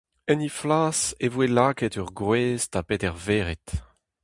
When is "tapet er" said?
2.71-3.17